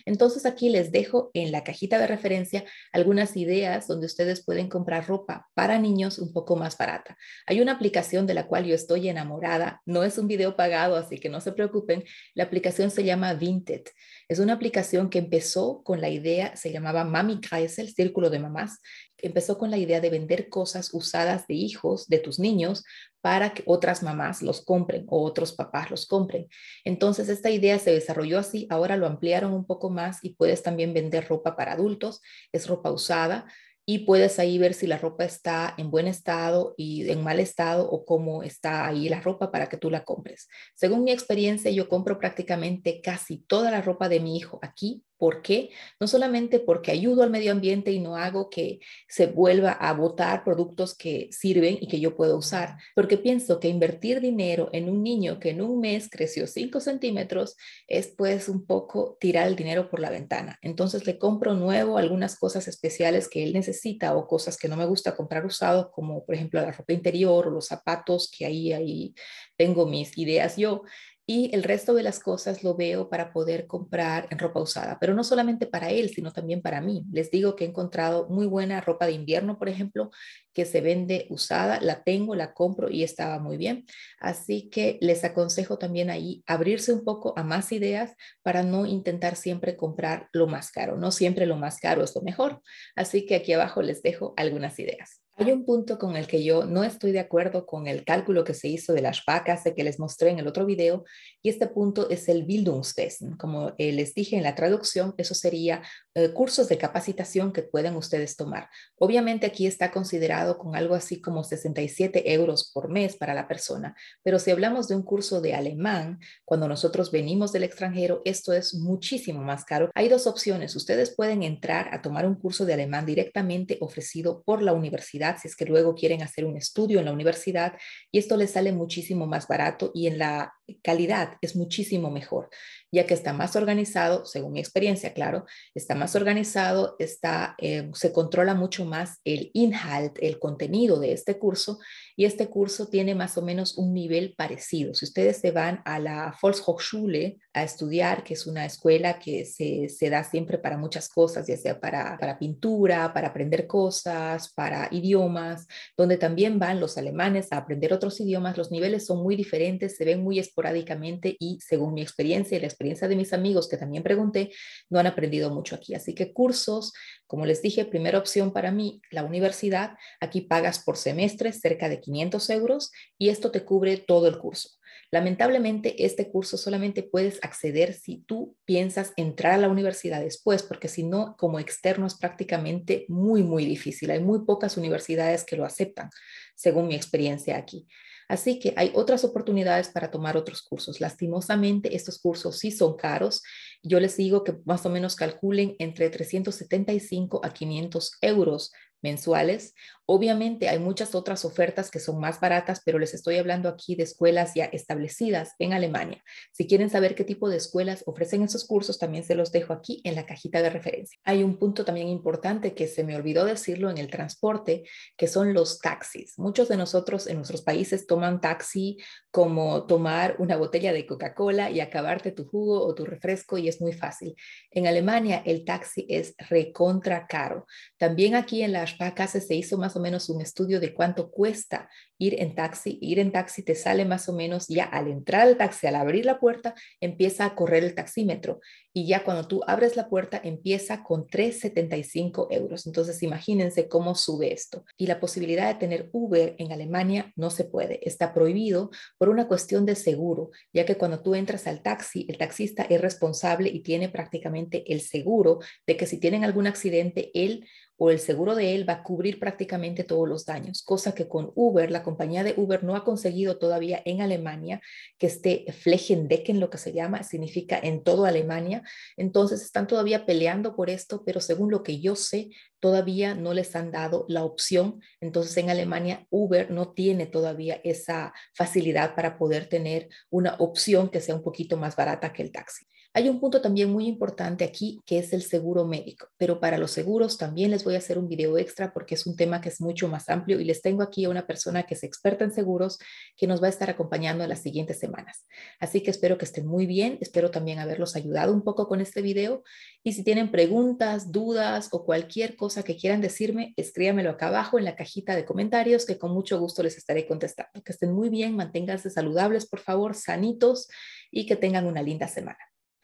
Entonces 0.06 0.46
aquí 0.46 0.70
les 0.70 0.90
dejo 0.90 1.30
en 1.34 1.52
la 1.52 1.64
cajita 1.64 1.98
de 1.98 2.06
referencia 2.06 2.64
algunas 2.92 3.36
ideas 3.36 3.86
donde 3.86 4.06
ustedes 4.06 4.44
pueden 4.44 4.68
comprar 4.68 5.06
ropa 5.06 5.48
para 5.54 5.78
niños 5.78 6.18
un 6.18 6.32
poco 6.32 6.56
más 6.56 6.76
barata. 6.76 7.16
Hay 7.46 7.60
una 7.60 7.72
aplicación 7.72 8.26
de 8.26 8.34
la 8.34 8.46
cual 8.46 8.64
yo 8.64 8.74
estoy 8.74 9.08
enamorada. 9.08 9.82
No 9.86 10.04
es 10.04 10.18
un 10.18 10.26
video 10.26 10.56
pagado, 10.56 10.96
así 10.96 11.18
que 11.18 11.28
no 11.28 11.40
se 11.40 11.52
preocupen. 11.52 12.04
La 12.34 12.44
aplicación 12.44 12.90
se 12.90 13.04
llama 13.04 13.34
Vinted. 13.34 13.82
Es 14.28 14.38
una 14.38 14.54
aplicación 14.54 15.10
que 15.10 15.18
empezó 15.18 15.82
con 15.82 16.00
la 16.00 16.08
idea, 16.08 16.56
se 16.56 16.72
llamaba 16.72 17.04
Mami 17.04 17.40
Kreisel, 17.40 17.92
Círculo 17.94 18.30
de 18.30 18.38
Mamás, 18.38 18.80
empezó 19.18 19.58
con 19.58 19.70
la 19.70 19.78
idea 19.78 20.00
de 20.00 20.10
vender 20.10 20.48
cosas 20.48 20.92
usadas 20.92 21.46
de 21.46 21.54
hijos 21.54 22.08
de 22.08 22.18
tus 22.18 22.38
niños 22.38 22.84
para 23.20 23.52
que 23.52 23.62
otras 23.66 24.02
mamás 24.02 24.42
los 24.42 24.64
compren 24.64 25.04
o 25.08 25.24
otros 25.24 25.52
papás 25.52 25.90
los 25.90 26.06
compren. 26.06 26.48
Entonces 26.84 27.28
esta 27.28 27.50
idea 27.50 27.78
se 27.78 27.90
desarrolló 27.90 28.38
así, 28.38 28.66
ahora 28.70 28.96
lo 28.96 29.06
ampliaron 29.06 29.52
un 29.52 29.66
poco 29.66 29.90
más 29.90 30.18
y 30.22 30.34
puedes 30.34 30.62
también 30.62 30.94
vender 30.94 31.26
ropa 31.28 31.56
para 31.56 31.72
adultos, 31.72 32.20
es 32.52 32.66
ropa 32.68 32.90
usada 32.90 33.46
y 33.90 34.00
puedes 34.00 34.38
ahí 34.38 34.58
ver 34.58 34.74
si 34.74 34.86
la 34.86 34.98
ropa 34.98 35.24
está 35.24 35.74
en 35.78 35.90
buen 35.90 36.08
estado 36.08 36.74
y 36.76 37.10
en 37.10 37.24
mal 37.24 37.40
estado 37.40 37.90
o 37.90 38.04
cómo 38.04 38.42
está 38.42 38.86
ahí 38.86 39.08
la 39.08 39.22
ropa 39.22 39.50
para 39.50 39.68
que 39.70 39.78
tú 39.78 39.90
la 39.90 40.04
compres. 40.04 40.46
Según 40.74 41.04
mi 41.04 41.10
experiencia, 41.10 41.70
yo 41.70 41.88
compro 41.88 42.18
prácticamente 42.18 43.00
casi 43.00 43.38
toda 43.38 43.70
la 43.70 43.80
ropa 43.80 44.10
de 44.10 44.20
mi 44.20 44.36
hijo 44.36 44.58
aquí 44.60 45.02
¿Por 45.18 45.42
qué? 45.42 45.70
No 45.98 46.06
solamente 46.06 46.60
porque 46.60 46.92
ayudo 46.92 47.24
al 47.24 47.30
medio 47.30 47.50
ambiente 47.50 47.90
y 47.90 47.98
no 47.98 48.16
hago 48.16 48.48
que 48.50 48.78
se 49.08 49.26
vuelva 49.26 49.72
a 49.72 49.92
botar 49.92 50.44
productos 50.44 50.96
que 50.96 51.28
sirven 51.32 51.76
y 51.80 51.88
que 51.88 51.98
yo 51.98 52.16
puedo 52.16 52.38
usar, 52.38 52.76
porque 52.94 53.18
pienso 53.18 53.58
que 53.58 53.68
invertir 53.68 54.20
dinero 54.20 54.70
en 54.72 54.88
un 54.88 55.02
niño 55.02 55.40
que 55.40 55.50
en 55.50 55.60
un 55.60 55.80
mes 55.80 56.08
creció 56.08 56.46
5 56.46 56.80
centímetros 56.80 57.56
es 57.88 58.14
pues 58.16 58.48
un 58.48 58.64
poco 58.64 59.16
tirar 59.20 59.48
el 59.48 59.56
dinero 59.56 59.90
por 59.90 59.98
la 59.98 60.10
ventana. 60.10 60.58
Entonces 60.62 61.04
le 61.04 61.18
compro 61.18 61.54
nuevo 61.54 61.98
algunas 61.98 62.38
cosas 62.38 62.68
especiales 62.68 63.28
que 63.28 63.42
él 63.42 63.52
necesita 63.52 64.16
o 64.16 64.28
cosas 64.28 64.56
que 64.56 64.68
no 64.68 64.76
me 64.76 64.86
gusta 64.86 65.16
comprar 65.16 65.44
usados, 65.44 65.88
como 65.90 66.24
por 66.24 66.36
ejemplo 66.36 66.60
la 66.60 66.70
ropa 66.70 66.92
interior 66.92 67.48
o 67.48 67.50
los 67.50 67.66
zapatos, 67.66 68.30
que 68.30 68.46
ahí, 68.46 68.72
ahí 68.72 69.14
tengo 69.56 69.86
mis 69.86 70.16
ideas 70.16 70.56
yo 70.56 70.82
y 71.30 71.54
el 71.54 71.62
resto 71.62 71.92
de 71.92 72.02
las 72.02 72.20
cosas 72.20 72.64
lo 72.64 72.74
veo 72.74 73.10
para 73.10 73.34
poder 73.34 73.66
comprar 73.66 74.26
en 74.30 74.38
ropa 74.38 74.62
usada, 74.62 74.96
pero 74.98 75.12
no 75.12 75.22
solamente 75.22 75.66
para 75.66 75.90
él, 75.90 76.08
sino 76.08 76.32
también 76.32 76.62
para 76.62 76.80
mí. 76.80 77.04
Les 77.12 77.30
digo 77.30 77.54
que 77.54 77.66
he 77.66 77.68
encontrado 77.68 78.30
muy 78.30 78.46
buena 78.46 78.80
ropa 78.80 79.04
de 79.04 79.12
invierno, 79.12 79.58
por 79.58 79.68
ejemplo, 79.68 80.10
que 80.54 80.64
se 80.64 80.80
vende 80.80 81.26
usada, 81.28 81.80
la 81.82 82.02
tengo, 82.02 82.34
la 82.34 82.54
compro 82.54 82.88
y 82.88 83.02
estaba 83.02 83.38
muy 83.40 83.58
bien. 83.58 83.84
Así 84.18 84.70
que 84.70 84.96
les 85.02 85.22
aconsejo 85.22 85.76
también 85.76 86.08
ahí 86.08 86.42
abrirse 86.46 86.94
un 86.94 87.04
poco 87.04 87.34
a 87.36 87.44
más 87.44 87.72
ideas 87.72 88.14
para 88.42 88.62
no 88.62 88.86
intentar 88.86 89.36
siempre 89.36 89.76
comprar 89.76 90.30
lo 90.32 90.46
más 90.46 90.70
caro. 90.70 90.96
No 90.96 91.10
siempre 91.10 91.44
lo 91.44 91.56
más 91.56 91.78
caro 91.78 92.02
es 92.02 92.14
lo 92.14 92.22
mejor. 92.22 92.62
Así 92.96 93.26
que 93.26 93.34
aquí 93.34 93.52
abajo 93.52 93.82
les 93.82 94.00
dejo 94.00 94.32
algunas 94.38 94.78
ideas. 94.78 95.20
Hay 95.40 95.52
un 95.52 95.64
punto 95.64 96.00
con 96.00 96.16
el 96.16 96.26
que 96.26 96.42
yo 96.42 96.64
no 96.66 96.82
estoy 96.82 97.12
de 97.12 97.20
acuerdo 97.20 97.64
con 97.64 97.86
el 97.86 98.04
cálculo 98.04 98.42
que 98.42 98.54
se 98.54 98.66
hizo 98.66 98.92
de 98.92 99.02
las 99.02 99.22
vacas 99.24 99.62
que 99.76 99.84
les 99.84 100.00
mostré 100.00 100.30
en 100.30 100.40
el 100.40 100.48
otro 100.48 100.66
video 100.66 101.04
y 101.42 101.48
este 101.48 101.68
punto 101.68 102.10
es 102.10 102.28
el 102.28 102.42
Bildungswesen. 102.44 103.36
Como 103.36 103.72
eh, 103.78 103.92
les 103.92 104.14
dije 104.14 104.36
en 104.36 104.42
la 104.42 104.56
traducción, 104.56 105.14
eso 105.16 105.36
sería 105.36 105.80
eh, 106.16 106.32
cursos 106.32 106.68
de 106.68 106.76
capacitación 106.76 107.52
que 107.52 107.62
pueden 107.62 107.94
ustedes 107.94 108.34
tomar. 108.34 108.68
Obviamente 108.96 109.46
aquí 109.46 109.68
está 109.68 109.92
considerado 109.92 110.58
con 110.58 110.74
algo 110.74 110.96
así 110.96 111.20
como 111.20 111.44
67 111.44 112.32
euros 112.32 112.72
por 112.74 112.90
mes 112.90 113.16
para 113.16 113.32
la 113.32 113.46
persona, 113.46 113.94
pero 114.24 114.40
si 114.40 114.50
hablamos 114.50 114.88
de 114.88 114.96
un 114.96 115.04
curso 115.04 115.40
de 115.40 115.54
alemán, 115.54 116.18
cuando 116.44 116.66
nosotros 116.66 117.12
venimos 117.12 117.52
del 117.52 117.62
extranjero, 117.62 118.22
esto 118.24 118.52
es 118.52 118.74
muchísimo 118.74 119.40
más 119.44 119.64
caro. 119.64 119.92
Hay 119.94 120.08
dos 120.08 120.26
opciones. 120.26 120.74
Ustedes 120.74 121.14
pueden 121.14 121.44
entrar 121.44 121.94
a 121.94 122.02
tomar 122.02 122.26
un 122.26 122.34
curso 122.34 122.66
de 122.66 122.74
alemán 122.74 123.06
directamente 123.06 123.78
ofrecido 123.80 124.42
por 124.42 124.62
la 124.62 124.72
universidad 124.72 125.27
si 125.36 125.48
es 125.48 125.56
que 125.56 125.66
luego 125.66 125.94
quieren 125.94 126.22
hacer 126.22 126.44
un 126.44 126.56
estudio 126.56 127.00
en 127.00 127.06
la 127.06 127.12
universidad 127.12 127.74
y 128.10 128.18
esto 128.18 128.36
les 128.36 128.52
sale 128.52 128.72
muchísimo 128.72 129.26
más 129.26 129.46
barato 129.48 129.90
y 129.92 130.06
en 130.06 130.18
la 130.18 130.54
calidad 130.82 131.36
es 131.40 131.56
muchísimo 131.56 132.10
mejor, 132.10 132.50
ya 132.92 133.06
que 133.06 133.14
está 133.14 133.32
más 133.32 133.56
organizado, 133.56 134.24
según 134.24 134.52
mi 134.52 134.60
experiencia, 134.60 135.12
claro, 135.12 135.44
está 135.74 135.94
más 135.94 136.14
organizado, 136.16 136.96
está, 136.98 137.54
eh, 137.58 137.90
se 137.94 138.12
controla 138.12 138.54
mucho 138.54 138.84
más 138.84 139.20
el 139.24 139.50
inhalt, 139.54 140.16
el 140.20 140.38
contenido 140.38 140.98
de 140.98 141.12
este 141.12 141.38
curso 141.38 141.78
y 142.16 142.24
este 142.24 142.48
curso 142.48 142.88
tiene 142.88 143.14
más 143.14 143.36
o 143.38 143.42
menos 143.42 143.76
un 143.76 143.92
nivel 143.92 144.34
parecido. 144.36 144.94
Si 144.94 145.04
ustedes 145.04 145.38
se 145.38 145.50
van 145.50 145.82
a 145.84 145.98
la 145.98 146.34
Volkshochschule 146.40 147.38
a 147.52 147.62
estudiar, 147.62 148.24
que 148.24 148.34
es 148.34 148.46
una 148.46 148.64
escuela 148.64 149.18
que 149.18 149.44
se, 149.44 149.88
se 149.88 150.10
da 150.10 150.24
siempre 150.24 150.58
para 150.58 150.78
muchas 150.78 151.08
cosas, 151.08 151.46
ya 151.46 151.56
sea 151.56 151.80
para, 151.80 152.16
para 152.18 152.38
pintura, 152.38 153.12
para 153.12 153.28
aprender 153.28 153.66
cosas, 153.66 154.52
para 154.52 154.88
idiomas, 154.90 155.66
donde 155.96 156.16
también 156.16 156.58
van 156.58 156.80
los 156.80 156.96
alemanes 156.98 157.52
a 157.52 157.58
aprender 157.58 157.92
otros 157.92 158.20
idiomas, 158.20 158.56
los 158.56 158.70
niveles 158.70 159.06
son 159.06 159.22
muy 159.22 159.36
diferentes, 159.36 159.96
se 159.96 160.04
ven 160.04 160.22
muy 160.22 160.38
esporádicamente 160.58 161.36
y 161.38 161.60
según 161.60 161.94
mi 161.94 162.02
experiencia 162.02 162.56
y 162.56 162.60
la 162.60 162.66
experiencia 162.66 163.06
de 163.06 163.14
mis 163.14 163.32
amigos 163.32 163.68
que 163.68 163.76
también 163.76 164.02
pregunté, 164.02 164.50
no 164.90 164.98
han 164.98 165.06
aprendido 165.06 165.50
mucho 165.50 165.76
aquí. 165.76 165.94
Así 165.94 166.14
que 166.14 166.32
cursos, 166.32 166.92
como 167.26 167.46
les 167.46 167.62
dije, 167.62 167.84
primera 167.84 168.18
opción 168.18 168.52
para 168.52 168.72
mí, 168.72 169.00
la 169.10 169.22
universidad, 169.22 169.96
aquí 170.20 170.40
pagas 170.40 170.80
por 170.80 170.96
semestre 170.96 171.52
cerca 171.52 171.88
de 171.88 172.00
500 172.00 172.50
euros 172.50 172.90
y 173.16 173.28
esto 173.28 173.52
te 173.52 173.64
cubre 173.64 173.98
todo 173.98 174.26
el 174.26 174.38
curso. 174.38 174.70
Lamentablemente, 175.10 176.04
este 176.04 176.30
curso 176.30 176.58
solamente 176.58 177.02
puedes 177.02 177.38
acceder 177.42 177.94
si 177.94 178.24
tú 178.26 178.56
piensas 178.66 179.12
entrar 179.16 179.54
a 179.54 179.58
la 179.58 179.68
universidad 179.68 180.20
después, 180.20 180.62
porque 180.62 180.88
si 180.88 181.02
no, 181.02 181.34
como 181.38 181.60
externo 181.60 182.06
es 182.06 182.14
prácticamente 182.14 183.06
muy, 183.08 183.42
muy 183.42 183.64
difícil. 183.64 184.10
Hay 184.10 184.20
muy 184.20 184.44
pocas 184.44 184.76
universidades 184.76 185.44
que 185.44 185.56
lo 185.56 185.64
aceptan, 185.64 186.10
según 186.56 186.88
mi 186.88 186.94
experiencia 186.94 187.56
aquí. 187.56 187.86
Así 188.28 188.58
que 188.58 188.74
hay 188.76 188.92
otras 188.94 189.24
oportunidades 189.24 189.88
para 189.88 190.10
tomar 190.10 190.36
otros 190.36 190.62
cursos. 190.62 191.00
Lastimosamente, 191.00 191.96
estos 191.96 192.20
cursos 192.20 192.58
sí 192.58 192.70
son 192.70 192.96
caros. 192.96 193.42
Yo 193.82 193.98
les 194.00 194.16
digo 194.16 194.44
que 194.44 194.54
más 194.64 194.84
o 194.84 194.90
menos 194.90 195.16
calculen 195.16 195.74
entre 195.78 196.10
375 196.10 197.40
a 197.42 197.52
500 197.52 198.18
euros 198.20 198.72
mensuales. 199.00 199.74
Obviamente 200.10 200.70
hay 200.70 200.78
muchas 200.78 201.14
otras 201.14 201.44
ofertas 201.44 201.90
que 201.90 202.00
son 202.00 202.18
más 202.18 202.40
baratas, 202.40 202.80
pero 202.82 202.98
les 202.98 203.12
estoy 203.12 203.36
hablando 203.36 203.68
aquí 203.68 203.94
de 203.94 204.04
escuelas 204.04 204.54
ya 204.54 204.64
establecidas 204.64 205.52
en 205.58 205.74
Alemania. 205.74 206.24
Si 206.50 206.66
quieren 206.66 206.88
saber 206.88 207.14
qué 207.14 207.24
tipo 207.24 207.50
de 207.50 207.58
escuelas 207.58 208.04
ofrecen 208.06 208.42
esos 208.42 208.66
cursos, 208.66 208.98
también 208.98 209.22
se 209.22 209.34
los 209.34 209.52
dejo 209.52 209.74
aquí 209.74 210.00
en 210.04 210.14
la 210.14 210.24
cajita 210.24 210.62
de 210.62 210.70
referencia. 210.70 211.20
Hay 211.24 211.42
un 211.42 211.58
punto 211.58 211.84
también 211.84 212.08
importante 212.08 212.72
que 212.72 212.86
se 212.86 213.04
me 213.04 213.16
olvidó 213.16 213.44
decirlo 213.44 213.90
en 213.90 213.98
el 213.98 214.08
transporte, 214.08 214.84
que 215.14 215.28
son 215.28 215.52
los 215.52 215.78
taxis. 215.78 216.38
Muchos 216.38 216.68
de 216.68 216.78
nosotros 216.78 217.26
en 217.26 217.36
nuestros 217.36 217.60
países 217.60 218.06
toman 218.06 218.40
taxi 218.40 218.96
como 219.30 219.84
tomar 219.84 220.36
una 220.38 220.56
botella 220.56 220.94
de 220.94 221.06
Coca-Cola 221.06 221.70
y 221.70 221.80
acabarte 221.80 222.32
tu 222.32 222.46
jugo 222.46 222.82
o 222.82 222.94
tu 222.94 223.04
refresco 223.04 223.58
y 223.58 223.68
es 223.68 223.82
muy 223.82 223.92
fácil. 223.92 224.34
En 224.70 224.86
Alemania 224.86 225.42
el 225.44 225.66
taxi 225.66 226.06
es 226.08 226.34
recontra 226.48 227.26
caro. 227.26 227.66
También 227.98 228.36
aquí 228.36 228.62
en 228.62 228.72
la 228.72 228.86
Sparkasse 228.86 229.42
se 229.42 229.54
hizo 229.54 229.76
más 229.76 229.97
menos 229.98 230.28
un 230.28 230.40
estudio 230.40 230.80
de 230.80 230.94
cuánto 230.94 231.30
cuesta 231.30 231.88
ir 232.18 232.40
en 232.40 232.54
taxi. 232.54 232.98
Ir 233.00 233.18
en 233.18 233.32
taxi 233.32 233.62
te 233.62 233.74
sale 233.74 234.04
más 234.04 234.28
o 234.28 234.32
menos 234.32 234.66
ya 234.68 234.84
al 234.84 235.08
entrar 235.08 235.42
al 235.42 235.56
taxi, 235.56 235.86
al 235.86 235.94
abrir 235.94 236.24
la 236.24 236.40
puerta, 236.40 236.74
empieza 237.00 237.44
a 237.44 237.54
correr 237.54 237.84
el 237.84 237.94
taxímetro 237.94 238.60
y 238.98 239.06
ya 239.06 239.22
cuando 239.22 239.46
tú 239.46 239.60
abres 239.66 239.96
la 239.96 240.08
puerta 240.08 240.40
empieza 240.42 241.04
con 241.04 241.26
3,75 241.26 242.48
euros. 242.50 242.86
Entonces 242.86 243.22
imagínense 243.22 243.86
cómo 243.86 244.16
sube 244.16 244.52
esto. 244.52 244.84
Y 244.96 245.06
la 245.06 245.20
posibilidad 245.20 245.68
de 245.72 245.78
tener 245.78 246.10
Uber 246.12 246.56
en 246.58 246.72
Alemania 246.72 247.32
no 247.36 247.50
se 247.50 247.64
puede, 247.64 248.00
está 248.08 248.34
prohibido 248.34 248.90
por 249.16 249.28
una 249.28 249.46
cuestión 249.46 249.86
de 249.86 249.94
seguro, 249.94 250.50
ya 250.72 250.84
que 250.84 250.96
cuando 250.96 251.22
tú 251.22 251.36
entras 251.36 251.68
al 251.68 251.82
taxi, 251.82 252.26
el 252.28 252.38
taxista 252.38 252.82
es 252.82 253.00
responsable 253.00 253.68
y 253.68 253.80
tiene 253.80 254.08
prácticamente 254.08 254.92
el 254.92 255.00
seguro 255.00 255.60
de 255.86 255.96
que 255.96 256.06
si 256.06 256.18
tienen 256.18 256.44
algún 256.44 256.66
accidente, 256.66 257.30
él 257.34 257.68
o 257.98 258.10
el 258.10 258.20
seguro 258.20 258.54
de 258.54 258.74
él 258.74 258.88
va 258.88 258.94
a 258.94 259.02
cubrir 259.02 259.40
prácticamente 259.40 260.04
todos 260.04 260.28
los 260.28 260.46
daños, 260.46 260.82
cosa 260.82 261.14
que 261.14 261.28
con 261.28 261.52
Uber, 261.56 261.90
la 261.90 262.04
compañía 262.04 262.44
de 262.44 262.54
Uber 262.56 262.84
no 262.84 262.94
ha 262.94 263.04
conseguido 263.04 263.58
todavía 263.58 264.00
en 264.04 264.22
Alemania 264.22 264.80
que 265.18 265.26
esté 265.26 265.66
Flächendecken, 265.72 266.60
lo 266.60 266.70
que 266.70 266.78
se 266.78 266.92
llama, 266.92 267.24
significa 267.24 267.78
en 267.78 268.04
toda 268.04 268.28
Alemania. 268.28 268.82
Entonces 269.16 269.62
están 269.62 269.88
todavía 269.88 270.26
peleando 270.26 270.76
por 270.76 270.90
esto, 270.90 271.24
pero 271.26 271.40
según 271.40 271.70
lo 271.72 271.82
que 271.82 272.00
yo 272.00 272.14
sé, 272.14 272.50
todavía 272.78 273.34
no 273.34 273.52
les 273.52 273.74
han 273.74 273.90
dado 273.90 274.24
la 274.28 274.44
opción. 274.44 275.00
Entonces 275.20 275.56
en 275.56 275.70
Alemania 275.70 276.26
Uber 276.30 276.70
no 276.70 276.92
tiene 276.92 277.26
todavía 277.26 277.80
esa 277.82 278.32
facilidad 278.54 279.16
para 279.16 279.36
poder 279.38 279.68
tener 279.68 280.08
una 280.30 280.54
opción 280.60 281.08
que 281.08 281.20
sea 281.20 281.34
un 281.34 281.42
poquito 281.42 281.76
más 281.76 281.96
barata 281.96 282.32
que 282.32 282.42
el 282.42 282.52
taxi. 282.52 282.86
Hay 283.18 283.28
un 283.28 283.40
punto 283.40 283.60
también 283.60 283.90
muy 283.90 284.06
importante 284.06 284.62
aquí 284.62 285.00
que 285.04 285.18
es 285.18 285.32
el 285.32 285.42
seguro 285.42 285.84
médico, 285.84 286.28
pero 286.36 286.60
para 286.60 286.78
los 286.78 286.92
seguros 286.92 287.36
también 287.36 287.72
les 287.72 287.82
voy 287.82 287.96
a 287.96 287.98
hacer 287.98 288.16
un 288.16 288.28
video 288.28 288.56
extra 288.58 288.92
porque 288.92 289.16
es 289.16 289.26
un 289.26 289.34
tema 289.34 289.60
que 289.60 289.70
es 289.70 289.80
mucho 289.80 290.06
más 290.06 290.28
amplio 290.28 290.60
y 290.60 290.64
les 290.64 290.82
tengo 290.82 291.02
aquí 291.02 291.24
a 291.24 291.28
una 291.28 291.44
persona 291.44 291.82
que 291.82 291.94
es 291.94 292.04
experta 292.04 292.44
en 292.44 292.52
seguros 292.52 293.00
que 293.36 293.48
nos 293.48 293.60
va 293.60 293.66
a 293.66 293.70
estar 293.70 293.90
acompañando 293.90 294.44
en 294.44 294.50
las 294.50 294.62
siguientes 294.62 295.00
semanas. 295.00 295.46
Así 295.80 296.00
que 296.00 296.12
espero 296.12 296.38
que 296.38 296.44
estén 296.44 296.64
muy 296.64 296.86
bien, 296.86 297.18
espero 297.20 297.50
también 297.50 297.80
haberlos 297.80 298.14
ayudado 298.14 298.54
un 298.54 298.62
poco 298.62 298.86
con 298.86 299.00
este 299.00 299.20
video 299.20 299.64
y 300.04 300.12
si 300.12 300.22
tienen 300.22 300.52
preguntas, 300.52 301.32
dudas 301.32 301.88
o 301.90 302.04
cualquier 302.04 302.54
cosa 302.54 302.84
que 302.84 302.96
quieran 302.96 303.20
decirme, 303.20 303.74
escríbamelo 303.76 304.30
acá 304.30 304.46
abajo 304.46 304.78
en 304.78 304.84
la 304.84 304.94
cajita 304.94 305.34
de 305.34 305.44
comentarios 305.44 306.06
que 306.06 306.18
con 306.18 306.30
mucho 306.30 306.60
gusto 306.60 306.84
les 306.84 306.96
estaré 306.96 307.26
contestando. 307.26 307.82
Que 307.82 307.90
estén 307.90 308.12
muy 308.12 308.28
bien, 308.28 308.54
manténganse 308.54 309.10
saludables, 309.10 309.66
por 309.66 309.80
favor, 309.80 310.14
sanitos 310.14 310.86
y 311.32 311.46
que 311.46 311.56
tengan 311.56 311.84
una 311.84 312.00
linda 312.00 312.28
semana. 312.28 312.58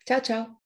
Ciao, 0.06 0.20
ciao. 0.22 0.63